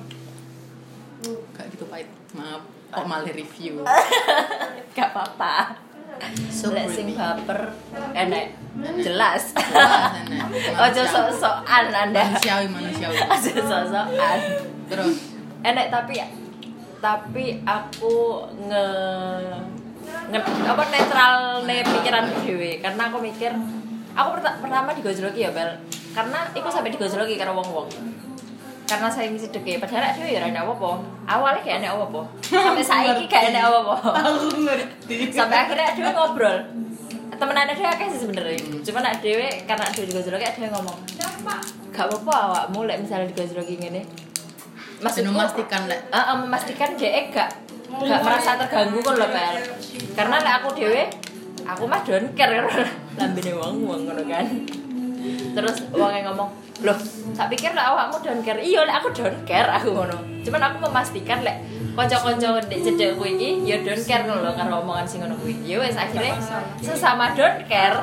[1.56, 2.62] gak gitu pahit maaf
[2.94, 3.82] kok malah review.
[4.98, 5.82] Gak apa-apa.
[6.54, 7.74] So lek sing baper
[8.14, 8.54] enek.
[9.02, 9.50] Jelas.
[10.86, 12.22] Ojo sok-sokan anda.
[12.30, 13.18] Manusiawi manusiawi.
[13.18, 14.40] Ojo sok-sokan.
[14.94, 15.18] Terus?
[15.66, 16.22] Enek tapi
[17.02, 18.88] tapi aku nge
[20.30, 23.52] nge apa netral nih pikiran dewe karena aku mikir
[24.14, 25.82] aku perta- pertama digojloki ya bel
[26.14, 27.90] karena aku sampai digojloki karo wong wong
[28.84, 30.92] karena saya ngisi deke padahal ya ora enek apa-apa.
[31.26, 32.22] Awalnya kayak enek apa-apa.
[32.44, 33.96] Sampai saiki gak enek apa-apa.
[34.22, 35.32] Aku ngerti.
[35.32, 36.58] Sampai akhirnya dewe ngobrol.
[37.34, 38.60] Temenan dewe akeh sih sebenarnya.
[38.84, 40.98] Cuma nak dewe karena dewe digojloki dewe ngomong
[41.94, 44.04] gak apa-apa awakmu lek misalnya digojloki ngene.
[44.04, 46.00] Dan maksudku memastikan lek.
[46.12, 47.50] Ah, ah, memastikan dia gak
[47.94, 49.56] gak merasa terganggu kan loh Pel
[50.14, 51.04] karena lek aku dewe
[51.64, 52.68] aku mah don't care.
[53.18, 54.46] Lambene wong wong ngono kan
[55.54, 56.50] terus wong ngomong
[56.82, 56.98] loh
[57.38, 58.60] tak pikir lek awakmu don't care.
[58.60, 60.18] Iya lek aku don't care aku ngono.
[60.42, 61.62] Cuman aku memastikan lek
[61.94, 65.56] kanca-kanca ndek cedekku iki ya don't care ngono karo omongan sing ngono kuwi.
[65.64, 66.36] Ya wis akhirnya
[66.82, 67.98] sesama don't care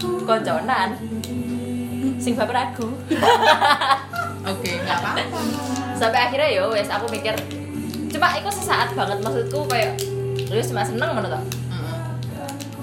[0.00, 0.96] konconan
[2.22, 2.86] sing baper aku.
[4.50, 5.40] Oke nggak apa-apa.
[5.98, 7.34] Sampai akhirnya ya wes aku mikir
[8.14, 9.98] cuma itu sesaat banget maksudku kayak
[10.46, 11.50] lu cuma seneng menurut aku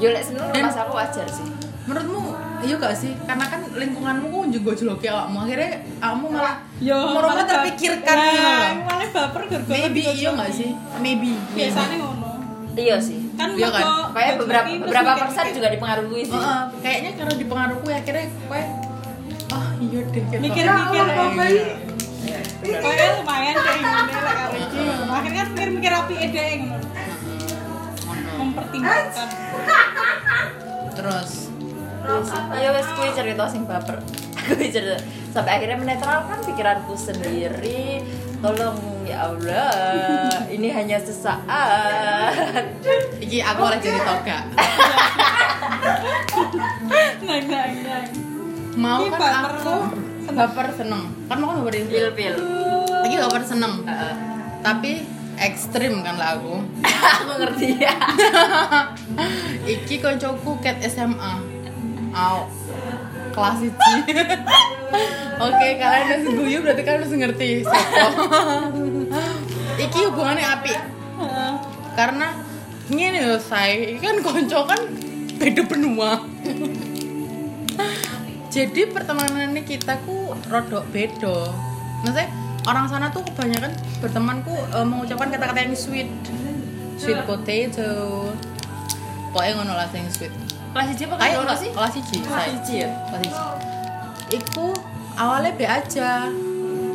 [0.02, 1.48] yo lek seneng mas aku wajar sih
[1.82, 2.22] menurutmu
[2.62, 7.46] iya gak sih karena kan lingkunganmu kok juga joloki awakmu akhirnya kamu malah yo malah
[7.46, 8.70] terpikirkan nah, gitu loh.
[8.86, 10.70] malah baper gara-gara maybe iya gak sih
[11.02, 12.30] maybe biasanya ngono
[12.78, 13.84] iya sih kan Iya kan?
[14.14, 18.62] kayak beberapa beberapa persen juga dipengaruhi sih Heeh, kayaknya karena dipengaruhi akhirnya kue
[19.52, 20.38] oh iya deh gitu.
[20.40, 21.66] Mikir-mikir Iya, apa, iya.
[22.62, 22.80] Bener.
[22.80, 24.82] Kayaknya lumayan deh ngene lek karo iki.
[25.10, 26.88] Akhirnya mikir-mikir api ede ngono.
[28.06, 28.32] Ngono.
[28.40, 29.28] Mempertimbangkan.
[30.92, 31.51] terus
[32.58, 34.02] iya wes kue cerita sing baper.
[34.50, 34.98] Gue cerita.
[35.32, 38.02] Sampai akhirnya menetralkan pikiranku sendiri.
[38.42, 42.66] Tolong ya Allah ini hanya sesaat.
[43.22, 44.40] Iki aku oleh jadi toga.
[47.22, 48.04] Nah, nah, nah.
[48.76, 49.76] mau Iki kan aku?
[50.32, 51.02] baper seneng.
[51.30, 52.36] Kan mau kan baper pil pil.
[53.06, 53.86] Lagi baper seneng.
[53.86, 54.14] Heeh.
[54.62, 55.02] tapi
[55.42, 56.62] ekstrim kan lah aku.
[57.22, 57.98] Aku ngerti ya.
[59.74, 61.51] Iki koncoku ket SMA
[62.12, 62.52] Au
[63.32, 63.64] kelas
[65.42, 67.66] Oke, kalian udah guyu berarti kalian harus ngerti
[69.88, 70.74] iki hubungannya api.
[71.98, 72.38] Karena
[72.92, 74.82] ini ini kan konco kan
[75.42, 76.22] beda benua.
[78.54, 81.48] Jadi pertemanannya kita ku rodok bedo
[82.04, 82.28] maksudnya
[82.68, 83.72] orang sana tuh kebanyakan
[84.04, 86.12] bertemanku eh, mengucapkan kata-kata yang sweet.
[87.02, 88.30] Sweet potato.
[89.34, 91.54] Pokoknya ngono lah yang sweet kelas hiji apa kelas loro?
[91.56, 92.90] sih kelas siji kelas saya hiji ya.
[93.12, 93.42] Kelas siji.
[94.40, 94.68] Iku
[95.20, 96.10] awalnya be aja.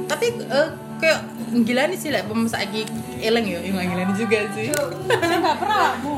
[0.06, 1.18] Tapi eh, kayak
[1.66, 2.82] gila nih sih lah pemesak lagi
[3.20, 3.58] eleng ya.
[3.60, 4.72] Emang gila juga sih.
[4.72, 6.14] Sing baper awakmu.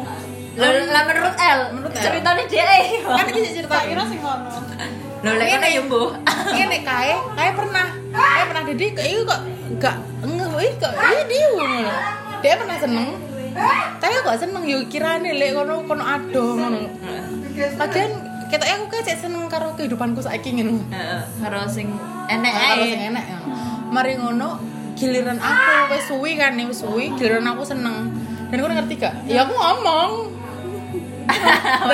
[0.58, 2.02] Lah lah menurut El, Menurut El.
[2.02, 2.66] ceritanya dia.
[3.06, 4.50] kan ini cerita kira sing ngono.
[5.18, 6.02] Lo lek ngono ya, Bu.
[6.54, 7.86] ini kae kae pernah.
[8.14, 9.40] Kae pernah jadi kayak kok
[9.78, 11.92] gak enggak wih kok ini dia ngono
[12.40, 13.08] dia pernah seneng
[13.98, 16.80] tapi kok seneng yo kirane lek kono kono adoh ngono.
[17.74, 18.12] Padahal
[18.48, 20.82] kita aku kayak cek seneng karo kehidupanku saiki ngono.
[21.42, 21.90] Karo sing
[22.30, 22.86] enek ae.
[22.94, 23.38] sing enak ya
[23.88, 24.60] mari ngono
[24.98, 28.12] giliran aku wis suwi kan nih wis suwi giliran aku seneng.
[28.48, 29.14] Dan kau ngerti gak?
[29.28, 30.12] Ya aku ngomong.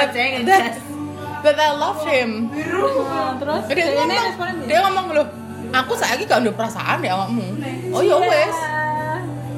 [0.47, 0.79] That,
[1.43, 2.47] that I love him.
[2.55, 3.63] Nah, terus?
[3.75, 4.23] Dia ngomong
[4.71, 4.79] dia?
[4.87, 5.27] ngomong loh
[5.75, 7.47] aku saiki gak ada perasaan deh awakmu.
[7.91, 8.57] Oh ya wes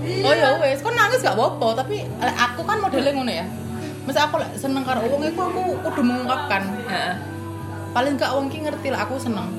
[0.07, 3.47] oh ya wes kau nangis gak apa-apa tapi eh, aku kan modelnya ngono ya
[4.03, 7.15] masa aku lek seneng karo wong iku aku kudu mengungkapkan Heeh.
[7.91, 9.51] paling gak wong ki ngerti lah aku seneng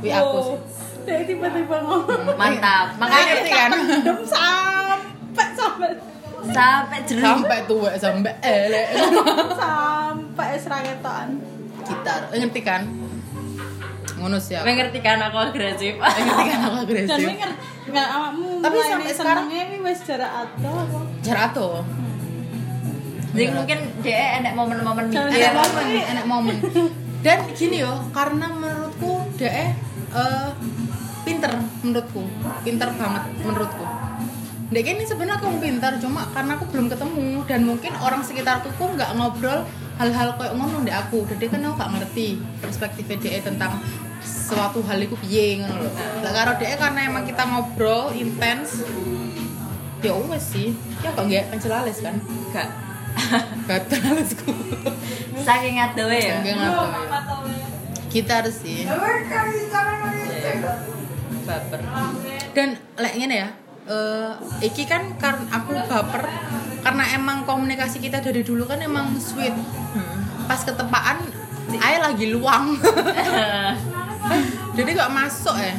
[0.00, 0.58] wi aku sih
[1.04, 2.32] Dia tiba-tiba ngomong.
[2.32, 2.96] Mantap.
[2.96, 3.70] makanya ngerti kan
[4.00, 5.90] Dem sampai sampai
[6.46, 7.20] Sampai jeru.
[7.20, 8.88] sampai tua sampai elek
[9.52, 11.28] sampai serangetoan.
[11.82, 12.88] gitar Eh, ngerti kan
[14.14, 15.94] ngono sih aku Mengerti kan aku agresif.
[15.98, 18.50] Ngerti kan aku agresif ngerti nggak awakmu.
[18.64, 20.98] Tapi sampai sekarang- ini wes jarak atau apa?
[21.20, 21.84] jarak tuh
[23.34, 25.84] Jadi mungkin dia enek momen-momen enak momen.
[25.90, 26.56] Enak momen.
[27.24, 29.70] Dan gini yo karena menurutku dia eh
[31.26, 31.50] pinter
[31.82, 32.22] menurutku.
[32.62, 33.84] Pinter banget menurutku.
[34.70, 37.42] Dek ini sebenarnya aku pintar cuma karena aku belum ketemu.
[37.50, 39.66] Dan mungkin orang sekitarku kok nggak ngobrol
[39.98, 41.26] hal-hal kayak ngono dek aku.
[41.26, 43.82] Jadi kan aku gak ngerti perspektif dia tentang
[44.24, 45.90] suatu hal itu piye ngono lho.
[46.24, 48.82] Lah karo dhek karena emang kita ngobrol intens
[50.04, 50.76] ya wes sih.
[51.00, 52.16] Ya kok nggak pencil alis kan?
[52.52, 52.68] gak
[53.64, 54.50] Gatel alisku.
[55.46, 57.66] saking ngadewe ya Enggak ngatur ya.
[58.10, 58.84] Kita harus sih.
[61.44, 61.80] baper
[62.56, 63.50] Dan lek ngene ya.
[63.84, 64.32] eh
[64.64, 66.24] iki kan karena aku baper
[66.80, 69.52] karena emang komunikasi kita dari dulu kan emang sweet.
[69.52, 70.48] Hmm.
[70.48, 71.20] Pas ketepaan
[71.80, 72.76] air lagi luang.
[74.74, 75.74] Jadi gak masuk ya.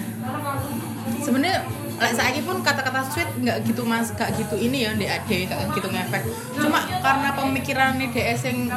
[1.22, 1.60] Sebenarnya
[1.96, 5.72] lek saiki pun kata-kata sweet nggak gitu mas gak gitu ini ya di ade gak
[5.74, 6.24] gitu ngefek.
[6.60, 8.68] Cuma karena pemikiran nih DS yang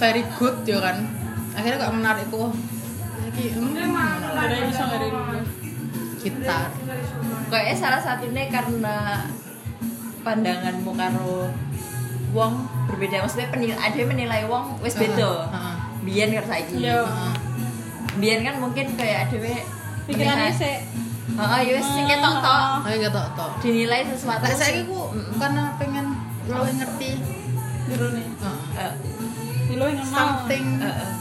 [0.00, 0.96] very good ya kan
[1.52, 2.56] akhirnya gak menarik kok
[3.20, 3.94] lagi hmm,
[4.32, 5.20] Ada yang bisa dulu.
[6.20, 6.68] gitar.
[7.50, 8.96] Kayaknya salah satunya karena
[10.20, 11.48] pandanganmu karo
[12.30, 12.52] wong
[12.90, 13.24] berbeda.
[13.24, 15.48] Maksudnya penil ada yang menilai wong wis beda.
[15.48, 15.74] Heeh.
[16.00, 16.80] biyen karo saiki
[18.20, 18.36] Heeh.
[18.36, 19.36] biyen kan mungkin kayak ada
[20.04, 20.76] Pikirannya sih.
[21.30, 25.72] Heeh, ya wis sing ketok tok gak tau tau dinilai sesuatu Lek saiki ku karena
[25.80, 26.06] pengen
[26.46, 27.10] lo ngerti
[27.88, 28.26] Dulu nih.
[28.28, 28.60] Heeh.
[28.76, 28.92] Eh,
[29.86, 30.10] yang kenal.
[30.10, 30.64] something.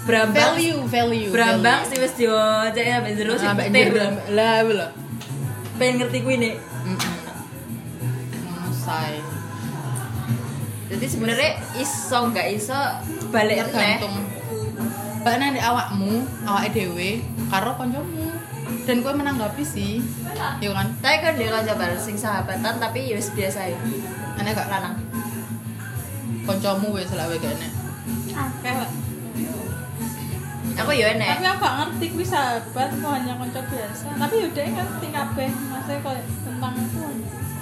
[0.04, 4.10] Brambang value value Brambang sih wis diwajak ya ben jero sing Ah, putih lho.
[4.34, 4.90] lah lah
[5.78, 6.36] pengen ngerti kuwi
[8.42, 9.22] Ngono say.
[10.90, 12.80] jadi sebenarnya iso nggak iso
[13.30, 14.26] balik tergantung
[15.20, 16.14] Mbak nang di awakmu,
[16.48, 17.10] awake dhewe
[17.48, 18.32] karo kancamu.
[18.86, 20.00] Dan kowe menanggapi sih.
[20.62, 20.88] Ya kan?
[21.02, 23.78] tapi kan dia kanca bareng sing sahabatan tapi ya biasa ya
[24.40, 24.96] Enak gak lanang
[26.48, 28.90] kancamu wis lek wae gak lah.
[30.80, 34.08] aku ya enek Tapi aku gak ngerti kuwi sahabat kok hanya konco biasa.
[34.16, 37.02] Tapi udah ngerti kabeh maksudnya kayak tentang itu.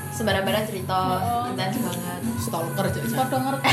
[0.07, 1.45] sembarang-barang cerita Oh.
[1.45, 2.99] intens banget Stalker aja.
[3.05, 3.69] Padha ngerti.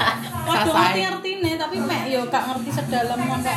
[0.48, 3.56] Ngerti ngerti nih, tapi mek yo gak ngerti sedalam sampai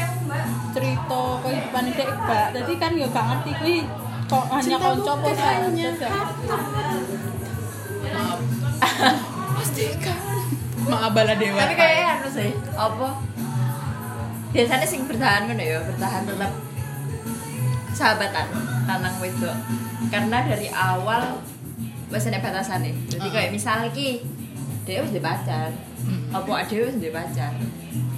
[0.71, 2.47] cerita kehidupan dek gak.
[2.53, 3.77] Jadi kan yo gak ngerti kuwi
[4.25, 5.63] kok hanya Cinta konco apa bukan sahabat.
[5.67, 6.45] hanya gak ngerti.
[8.11, 8.39] Maaf.
[9.59, 10.17] Pastikan.
[10.81, 11.59] Maaf bala dewa.
[11.59, 13.07] tapi kayaknya anu sih apa
[14.51, 16.51] biasanya sing bertahan kan ya bertahan tetap
[17.93, 18.47] sahabatan
[18.83, 19.55] lanang wedok
[20.09, 21.39] karena dari awal
[22.11, 23.31] wis ada batasan nih jadi Heeh.
[23.31, 24.25] kayak misal ki
[24.81, 25.69] dia wis di pacar
[26.01, 26.33] Hmm.
[26.33, 27.53] apa ada wis di pacar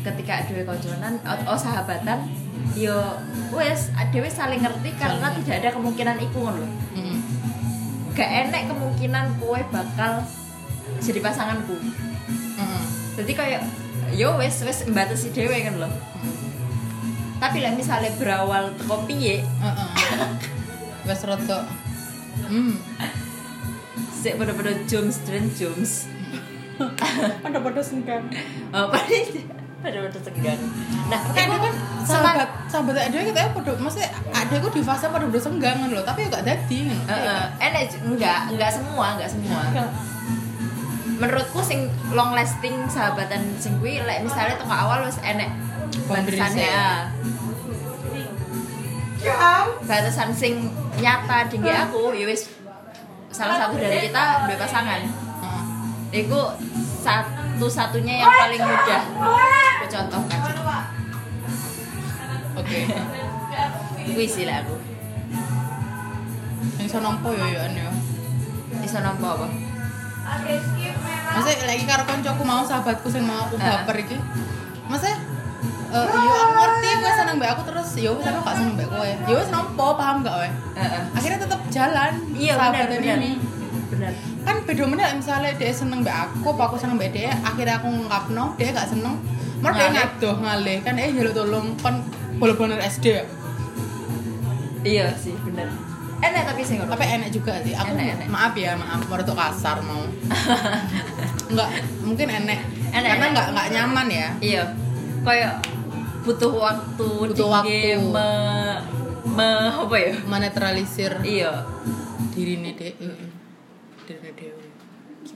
[0.01, 2.31] ketika ada konconan oh, oh sahabatan
[2.73, 2.95] yo
[3.51, 5.43] wes ada wis saling ngerti karena Saling.
[5.43, 6.69] tidak ada kemungkinan iku ngono lho.
[6.95, 7.17] Mm-mm.
[8.13, 10.23] gak enek kemungkinan kue bakal
[10.97, 12.83] jadi pasanganku Mm-mm.
[13.15, 13.61] jadi kayak
[14.13, 15.91] yo wes wes membatasi dewe kan loh
[17.37, 19.89] tapi lah misalnya berawal teko piye Heeh.
[21.03, 21.67] Wes rada
[22.47, 22.79] Hmm.
[24.15, 26.07] sik pada-pada Jones dan Jones
[27.43, 28.23] Padha-padha senggang.
[28.73, 29.15] oh pada
[29.83, 30.59] pada-pada segan
[31.11, 31.73] nah Kan itu kan
[32.07, 35.99] sahabat sahabat ada kita ya podo maksudnya ada aku di fase pada udah senggangan loh
[36.01, 36.39] tapi gak.
[36.47, 39.89] Heeh, enek ju- enggak enggak semua enggak semua Enggak.
[41.19, 45.51] menurutku sing long lasting sahabatan sing kuwi lek misalnya teko awal wis enek
[46.07, 46.87] batasannya ya.
[49.83, 52.49] batasan sing nyata tinggi aku ya wis
[53.35, 55.01] salah satu dari kita dua pasangan
[56.13, 56.39] Itu
[57.01, 59.01] satu-satunya yang paling mudah
[59.75, 60.39] aku contohkan
[62.53, 62.79] Oke.
[64.05, 64.77] kuwi sih lah aku
[66.77, 67.89] Yang iso nampa yo yo yo.
[68.79, 69.47] iso nampa apa
[71.33, 74.15] Maksudnya lagi karo koncoku mau sahabatku sing mau aku baper iki.
[74.87, 75.17] Maksudnya
[75.93, 78.87] eh yo aku ngerti kowe seneng mbak aku terus yo wis aku gak seneng mbak
[78.87, 79.09] kowe.
[79.27, 80.47] Yo wis nampa paham gak kowe?
[80.47, 81.01] Heeh.
[81.11, 83.31] Akhirnya tetap jalan iya benar sahabatan benar ini.
[84.43, 87.87] Kan beda lek misalnya dia seneng mbak aku, apa aku seneng mbak dia, akhirnya aku
[87.87, 89.15] ngungkapno, dia gak seneng.
[89.63, 92.03] Mer dia ngadoh ngalih kan eh jaluk tolong kon
[92.35, 93.23] bol-bolan SD ya.
[94.83, 95.71] iya sih benar
[96.19, 97.71] enak tapi ngono Tapi enak juga sih.
[97.71, 98.27] Aku Enak, enak.
[98.27, 100.03] maaf ya, maaf merutuk kasar mau.
[101.51, 102.59] Enggak, mungkin enak.
[102.91, 103.31] Enak, Karena enak.
[103.31, 104.27] enggak enggak nyaman ya.
[104.39, 104.63] iya
[105.23, 105.59] kayak
[106.23, 107.99] butuh waktu Butuh waktu.
[107.99, 108.29] me,
[109.25, 111.67] me apa ya Menetralisir iya
[112.31, 112.93] diri nih deh.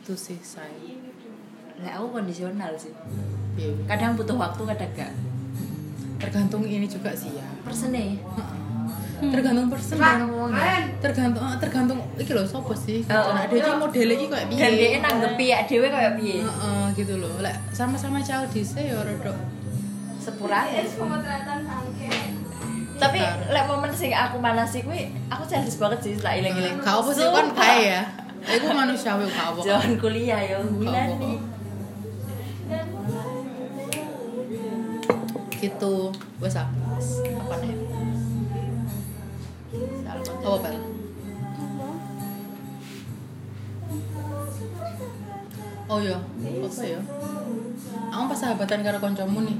[0.07, 0.71] Gitu sih saya.
[1.83, 2.95] lah aku kondisional sih
[3.59, 3.75] Iya.
[3.91, 5.11] kadang butuh waktu kadang gak
[6.15, 7.43] Tergantung ini juga sih ya.
[7.59, 8.15] persen nih
[9.19, 9.99] Tergantung person.
[11.03, 13.03] Tergantung eh, tergantung iki lho sapa sih?
[13.11, 13.35] Oh.
[13.35, 14.59] Nah, dia iki modele iki kayak piye?
[14.63, 17.33] dan dia nanggepi ya dewe kayak piye Heeh, gitu loh.
[17.43, 19.35] Lek sama-sama childish ya rada
[20.23, 20.87] sepurane
[22.95, 23.19] tapi
[23.51, 27.25] lek momen sing aku manasi kuwi aku childish banget sih setelah ilang-ilang Gak apa sih
[27.27, 28.01] kan kae ya.
[28.47, 29.59] Iku manusiawi apa.
[29.59, 31.19] jangan kuliah ya apa.
[31.19, 31.37] nih
[35.57, 36.13] gitu.
[36.39, 37.73] Wes apa nih?
[40.07, 40.49] Konco.
[40.61, 40.69] apa
[45.87, 46.17] oh iya.
[46.17, 46.99] Apa ya?
[48.11, 49.57] Aku pas sahabatan karo koncomu nih.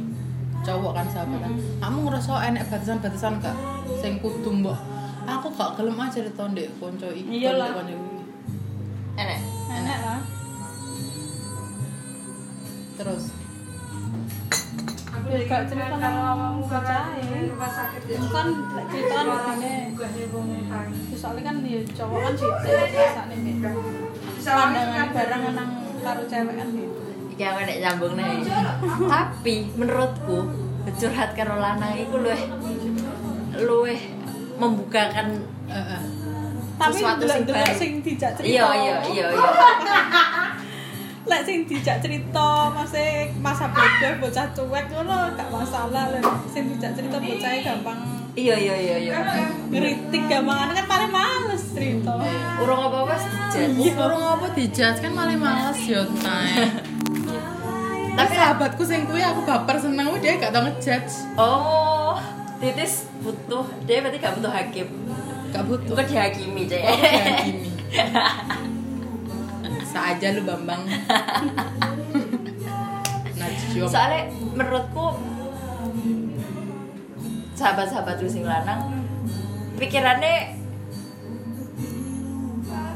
[0.65, 1.51] Cowok kan sahabatan.
[1.79, 3.57] Kamu ngerasa enek batasan-batasan gak
[3.99, 4.77] sing kudu mbok.
[5.27, 7.75] Aku gak gelem aja cerita ndek konco iki Iyalah.
[9.17, 9.41] Enek
[9.73, 10.21] enak lah.
[12.97, 13.23] Terus?
[15.27, 17.19] Ya gak cerita nang percaya
[18.31, 19.91] kan lek cerita kan begini
[21.19, 23.69] soalnya kan ya cowok kan rasanya gitu
[24.47, 27.01] pandangan barang nang karo cewek kan gitu
[27.35, 28.39] iki aku nek nyambung nih.
[29.11, 30.47] Tapi menurutku
[30.95, 32.43] curhat karo lanang iku luwih
[33.59, 33.99] luwih
[34.55, 36.16] membukakan Heeh.
[36.77, 37.73] Tapi Sesuatu sing baik.
[37.73, 38.53] sing dijak cerita.
[38.53, 39.25] iya iya iya.
[39.27, 39.45] Iya
[41.27, 46.07] lek sing dijak cerita masih masa bodoh bocah cuek ngono gak masalah.
[46.13, 47.99] Lek sing dijak cerita bocah gampang.
[48.31, 49.17] Iya iya iya iya.
[49.67, 52.13] Ngeritik gampang kan paling males cerita.
[52.57, 54.99] Urung apa apa dijat Iya, orang apa dijudge?
[55.01, 56.01] Kan malah males yo.
[58.17, 61.13] Tapi sahabatku sing kuwi aku baper seneng dia gak tau ngejudge.
[61.37, 62.17] oh
[62.57, 64.87] titis butuh dia berarti gak butuh hakim
[65.57, 65.89] Gak butuh.
[65.97, 67.69] bukan dihakimi cek Oh, kayak gini.
[69.81, 70.81] Saja lu Bambang.
[73.37, 73.85] Najwa.
[73.85, 74.21] soalnya
[74.57, 75.05] menurutku
[77.53, 79.05] sahabat-sahabat lu sing lanang
[79.77, 80.57] pikirannya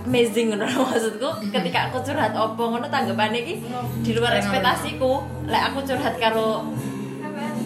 [0.05, 3.55] amazing ngono maksudku ketika aku curhat opo ngono tanggapannya iki
[4.01, 6.65] di luar ekspektasiku lek aku curhat karo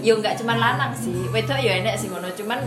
[0.03, 2.60] yo nggak cuman lanang sih wedok yo enek sih ngono cuman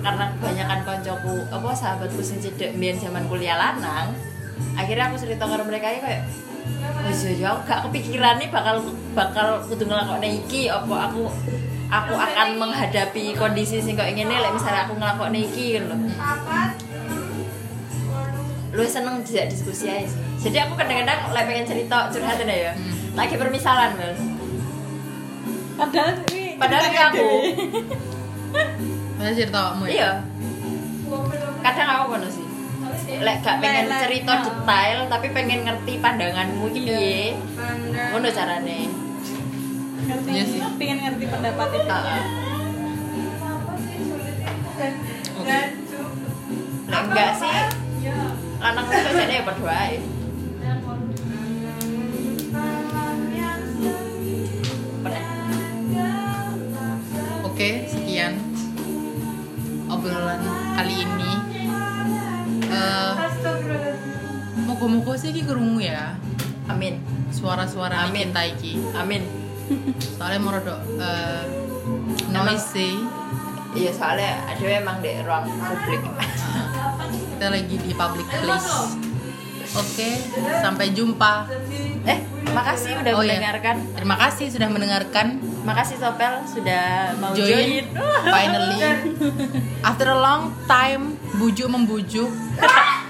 [0.00, 4.12] karena kebanyakan koncoku apa sahabatku sing cedek mbiyen zaman kuliah lanang
[4.76, 6.22] akhirnya aku cerita karo mereka ya kayak
[7.06, 8.76] oh iya iya aku gak kepikiran nih bakal
[9.16, 11.28] bakal kudu ngelakokne iki apa aku
[11.86, 15.96] aku akan menghadapi kondisi sing kok ngene lek misalnya aku ngelakokne iki lho
[18.76, 20.20] lu seneng dijak diskusi aja sih.
[20.36, 22.76] Jadi aku kadang-kadang lek pengen cerita curhat ya
[23.16, 24.14] lagi permisalan kan
[25.80, 26.12] padahal
[26.60, 27.28] padahal ini aku
[29.26, 29.90] Mana cerita kamu ya?
[29.90, 30.10] iya
[31.58, 32.46] kadang aku ngono sih
[33.26, 34.42] lek gak pengen cerita nah.
[34.46, 37.34] detail tapi pengen ngerti pandanganmu iki piye
[38.14, 38.86] ngono carane
[40.06, 40.62] ngerti Iya sih.
[40.78, 42.22] pengen ngerti pendapat itu Heeh.
[45.42, 45.58] Oke.
[46.86, 47.56] lek enggak sih
[48.62, 49.82] lanang itu jadi ya berdoa
[64.76, 66.12] moga-moga sih iki krungu ya
[66.66, 68.28] amin suara-suara Amin.
[68.28, 68.76] kita iki.
[68.92, 69.24] amin
[70.14, 71.42] Soalnya mau rodok eh,
[72.28, 73.02] noisy.
[73.72, 76.04] iya soalnya ada emang di ruang publik
[77.32, 78.94] Kita lagi di public place.
[79.74, 80.10] Oke,
[80.56, 81.50] sampai jumpa.
[82.04, 83.36] eh makasih udah Oh, iya.
[83.36, 85.26] mendengarkan Terima kasih sudah mendengarkan.
[85.62, 86.84] makasih Sopel sudah
[87.18, 87.50] mau Join.
[87.82, 87.84] join,
[88.24, 88.80] Finally,
[89.88, 92.30] after a long time, bujuk membujuk.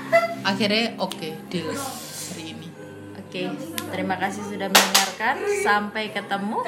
[0.47, 2.71] Akhirnya oke, deal hari ini.
[3.19, 3.51] Oke,
[3.91, 5.35] terima kasih sudah mendengarkan.
[5.67, 6.63] Sampai ketemu.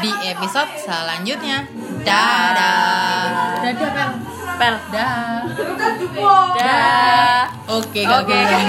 [0.00, 1.68] Di episode selanjutnya.
[2.08, 3.60] Dadah.
[3.60, 4.08] Dadah, Pel.
[4.56, 4.76] Pel.
[4.88, 5.44] Dah.
[6.56, 7.44] Dah.
[7.68, 8.32] Oke, Oke.
[8.32, 8.64] gini.